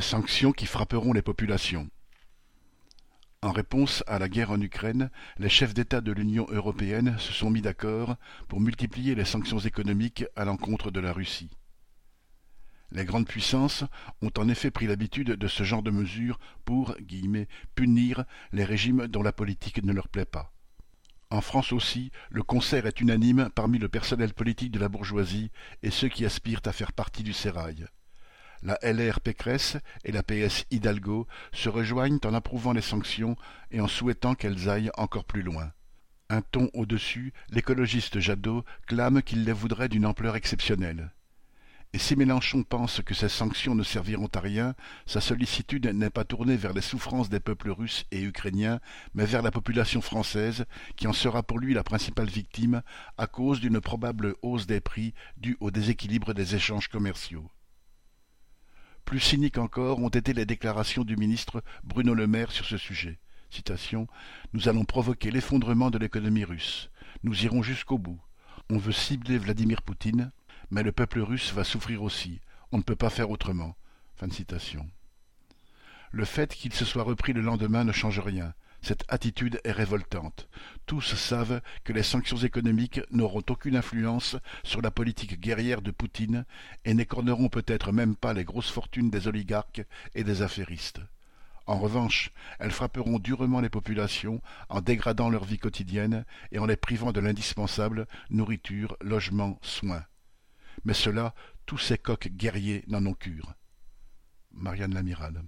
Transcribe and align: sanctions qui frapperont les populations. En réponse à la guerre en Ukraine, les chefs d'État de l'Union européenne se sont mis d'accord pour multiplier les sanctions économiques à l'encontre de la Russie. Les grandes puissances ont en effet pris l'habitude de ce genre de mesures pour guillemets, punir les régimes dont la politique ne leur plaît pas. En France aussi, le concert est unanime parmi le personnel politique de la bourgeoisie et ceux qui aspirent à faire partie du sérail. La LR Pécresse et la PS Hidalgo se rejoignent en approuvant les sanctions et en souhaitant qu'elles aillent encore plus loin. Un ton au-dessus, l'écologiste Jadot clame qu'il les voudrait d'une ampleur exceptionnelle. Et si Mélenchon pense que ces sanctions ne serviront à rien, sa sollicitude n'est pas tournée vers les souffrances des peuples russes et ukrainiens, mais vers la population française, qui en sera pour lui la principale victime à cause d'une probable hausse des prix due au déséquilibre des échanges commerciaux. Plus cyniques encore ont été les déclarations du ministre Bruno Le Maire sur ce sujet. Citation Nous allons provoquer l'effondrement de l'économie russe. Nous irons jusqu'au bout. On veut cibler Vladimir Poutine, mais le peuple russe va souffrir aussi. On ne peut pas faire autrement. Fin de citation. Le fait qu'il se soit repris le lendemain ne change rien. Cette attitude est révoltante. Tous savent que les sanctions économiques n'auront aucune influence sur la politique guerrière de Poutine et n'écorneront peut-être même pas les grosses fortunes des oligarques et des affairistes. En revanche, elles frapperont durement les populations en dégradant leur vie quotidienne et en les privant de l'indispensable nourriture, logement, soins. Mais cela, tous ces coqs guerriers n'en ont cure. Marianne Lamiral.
sanctions 0.00 0.52
qui 0.52 0.66
frapperont 0.66 1.12
les 1.12 1.22
populations. 1.22 1.88
En 3.42 3.52
réponse 3.52 4.04
à 4.06 4.18
la 4.18 4.28
guerre 4.28 4.50
en 4.50 4.60
Ukraine, 4.60 5.10
les 5.38 5.48
chefs 5.48 5.72
d'État 5.72 6.02
de 6.02 6.12
l'Union 6.12 6.46
européenne 6.50 7.16
se 7.18 7.32
sont 7.32 7.48
mis 7.48 7.62
d'accord 7.62 8.16
pour 8.48 8.60
multiplier 8.60 9.14
les 9.14 9.24
sanctions 9.24 9.58
économiques 9.58 10.26
à 10.36 10.44
l'encontre 10.44 10.90
de 10.90 11.00
la 11.00 11.12
Russie. 11.12 11.50
Les 12.92 13.04
grandes 13.04 13.26
puissances 13.26 13.84
ont 14.20 14.32
en 14.36 14.48
effet 14.48 14.70
pris 14.70 14.86
l'habitude 14.86 15.30
de 15.30 15.48
ce 15.48 15.62
genre 15.62 15.82
de 15.82 15.90
mesures 15.90 16.38
pour 16.64 16.96
guillemets, 17.00 17.48
punir 17.74 18.24
les 18.52 18.64
régimes 18.64 19.06
dont 19.06 19.22
la 19.22 19.32
politique 19.32 19.82
ne 19.82 19.92
leur 19.92 20.08
plaît 20.08 20.26
pas. 20.26 20.52
En 21.30 21.40
France 21.40 21.72
aussi, 21.72 22.10
le 22.28 22.42
concert 22.42 22.86
est 22.86 23.00
unanime 23.00 23.50
parmi 23.54 23.78
le 23.78 23.88
personnel 23.88 24.34
politique 24.34 24.72
de 24.72 24.80
la 24.80 24.88
bourgeoisie 24.88 25.50
et 25.82 25.90
ceux 25.90 26.08
qui 26.08 26.26
aspirent 26.26 26.62
à 26.64 26.72
faire 26.72 26.92
partie 26.92 27.22
du 27.22 27.32
sérail. 27.32 27.86
La 28.62 28.78
LR 28.82 29.20
Pécresse 29.20 29.78
et 30.04 30.12
la 30.12 30.22
PS 30.22 30.66
Hidalgo 30.70 31.26
se 31.52 31.70
rejoignent 31.70 32.20
en 32.24 32.34
approuvant 32.34 32.74
les 32.74 32.82
sanctions 32.82 33.36
et 33.70 33.80
en 33.80 33.88
souhaitant 33.88 34.34
qu'elles 34.34 34.68
aillent 34.68 34.90
encore 34.98 35.24
plus 35.24 35.42
loin. 35.42 35.72
Un 36.28 36.42
ton 36.42 36.68
au-dessus, 36.74 37.32
l'écologiste 37.48 38.20
Jadot 38.20 38.64
clame 38.86 39.22
qu'il 39.22 39.44
les 39.44 39.52
voudrait 39.52 39.88
d'une 39.88 40.04
ampleur 40.04 40.36
exceptionnelle. 40.36 41.10
Et 41.92 41.98
si 41.98 42.14
Mélenchon 42.14 42.62
pense 42.62 43.00
que 43.00 43.14
ces 43.14 43.28
sanctions 43.28 43.74
ne 43.74 43.82
serviront 43.82 44.28
à 44.34 44.40
rien, 44.40 44.74
sa 45.06 45.20
sollicitude 45.20 45.86
n'est 45.86 46.10
pas 46.10 46.24
tournée 46.24 46.56
vers 46.56 46.72
les 46.72 46.82
souffrances 46.82 47.30
des 47.30 47.40
peuples 47.40 47.70
russes 47.70 48.04
et 48.12 48.22
ukrainiens, 48.22 48.78
mais 49.14 49.24
vers 49.24 49.42
la 49.42 49.50
population 49.50 50.00
française, 50.00 50.66
qui 50.94 51.08
en 51.08 51.12
sera 51.12 51.42
pour 51.42 51.58
lui 51.58 51.74
la 51.74 51.82
principale 51.82 52.28
victime 52.28 52.82
à 53.18 53.26
cause 53.26 53.58
d'une 53.58 53.80
probable 53.80 54.34
hausse 54.42 54.66
des 54.66 54.80
prix 54.80 55.14
due 55.36 55.56
au 55.58 55.72
déséquilibre 55.72 56.32
des 56.32 56.54
échanges 56.54 56.88
commerciaux. 56.88 57.50
Plus 59.10 59.18
cyniques 59.18 59.58
encore 59.58 59.98
ont 59.98 60.08
été 60.08 60.32
les 60.32 60.46
déclarations 60.46 61.02
du 61.02 61.16
ministre 61.16 61.64
Bruno 61.82 62.14
Le 62.14 62.28
Maire 62.28 62.52
sur 62.52 62.64
ce 62.64 62.76
sujet. 62.76 63.18
Citation 63.50 64.06
Nous 64.52 64.68
allons 64.68 64.84
provoquer 64.84 65.32
l'effondrement 65.32 65.90
de 65.90 65.98
l'économie 65.98 66.44
russe. 66.44 66.90
Nous 67.24 67.44
irons 67.44 67.60
jusqu'au 67.60 67.98
bout. 67.98 68.20
On 68.70 68.78
veut 68.78 68.92
cibler 68.92 69.36
Vladimir 69.36 69.82
Poutine, 69.82 70.30
mais 70.70 70.84
le 70.84 70.92
peuple 70.92 71.18
russe 71.18 71.52
va 71.52 71.64
souffrir 71.64 72.04
aussi. 72.04 72.40
On 72.70 72.78
ne 72.78 72.84
peut 72.84 72.94
pas 72.94 73.10
faire 73.10 73.30
autrement. 73.30 73.74
Fin 74.14 74.28
de 74.28 74.32
citation. 74.32 74.88
Le 76.12 76.24
fait 76.24 76.54
qu'il 76.54 76.72
se 76.72 76.84
soit 76.84 77.02
repris 77.02 77.32
le 77.32 77.40
lendemain 77.40 77.82
ne 77.82 77.90
change 77.90 78.20
rien. 78.20 78.54
Cette 78.82 79.04
attitude 79.08 79.60
est 79.64 79.72
révoltante. 79.72 80.48
Tous 80.86 81.14
savent 81.14 81.60
que 81.84 81.92
les 81.92 82.02
sanctions 82.02 82.38
économiques 82.38 83.00
n'auront 83.10 83.44
aucune 83.48 83.76
influence 83.76 84.36
sur 84.64 84.80
la 84.80 84.90
politique 84.90 85.38
guerrière 85.38 85.82
de 85.82 85.90
Poutine 85.90 86.46
et 86.84 86.94
n'écorneront 86.94 87.48
peut-être 87.48 87.92
même 87.92 88.16
pas 88.16 88.32
les 88.32 88.44
grosses 88.44 88.70
fortunes 88.70 89.10
des 89.10 89.28
oligarques 89.28 89.82
et 90.14 90.24
des 90.24 90.42
affairistes. 90.42 91.00
En 91.66 91.78
revanche, 91.78 92.32
elles 92.58 92.72
frapperont 92.72 93.18
durement 93.18 93.60
les 93.60 93.68
populations 93.68 94.40
en 94.70 94.80
dégradant 94.80 95.28
leur 95.28 95.44
vie 95.44 95.58
quotidienne 95.58 96.24
et 96.50 96.58
en 96.58 96.66
les 96.66 96.76
privant 96.76 97.12
de 97.12 97.20
l'indispensable 97.20 98.08
nourriture, 98.30 98.96
logement, 99.00 99.58
soins. 99.62 100.04
Mais 100.84 100.94
cela, 100.94 101.34
tous 101.66 101.78
ces 101.78 101.98
coqs 101.98 102.28
guerriers 102.28 102.82
n'en 102.88 103.04
ont 103.06 103.14
cure. 103.14 103.54
Marianne 104.52 104.94
Lamiral. 104.94 105.44